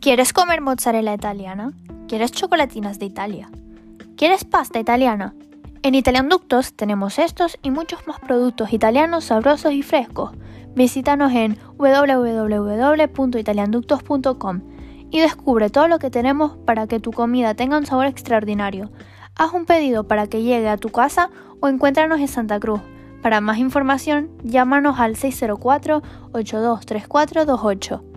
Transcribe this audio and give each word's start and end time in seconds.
¿Quieres 0.00 0.32
comer 0.32 0.60
mozzarella 0.62 1.12
italiana? 1.12 1.74
¿Quieres 2.08 2.32
chocolatinas 2.32 2.98
de 2.98 3.04
Italia? 3.04 3.50
¿Quieres 4.16 4.44
pasta 4.44 4.80
italiana? 4.80 5.34
En 5.82 5.94
Italian 5.94 6.30
Ductos 6.30 6.72
tenemos 6.72 7.18
estos 7.18 7.58
y 7.62 7.70
muchos 7.70 8.06
más 8.06 8.18
productos 8.18 8.72
italianos 8.72 9.24
sabrosos 9.24 9.74
y 9.74 9.82
frescos. 9.82 10.30
Visítanos 10.74 11.34
en 11.34 11.58
www.italianductos.com 11.76 14.60
y 15.10 15.20
descubre 15.20 15.68
todo 15.68 15.86
lo 15.86 15.98
que 15.98 16.08
tenemos 16.08 16.56
para 16.64 16.86
que 16.86 16.98
tu 16.98 17.12
comida 17.12 17.52
tenga 17.52 17.76
un 17.76 17.84
sabor 17.84 18.06
extraordinario. 18.06 18.90
Haz 19.36 19.52
un 19.52 19.66
pedido 19.66 20.08
para 20.08 20.28
que 20.28 20.42
llegue 20.42 20.70
a 20.70 20.78
tu 20.78 20.88
casa 20.88 21.28
o 21.60 21.68
encuéntranos 21.68 22.20
en 22.20 22.28
Santa 22.28 22.58
Cruz. 22.58 22.80
Para 23.20 23.42
más 23.42 23.58
información, 23.58 24.30
llámanos 24.44 24.98
al 24.98 25.16
604 25.16 26.00
823428. 26.32 28.09